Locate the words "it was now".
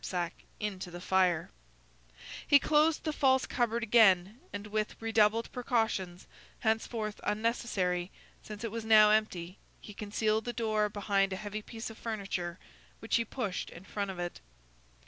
8.63-9.11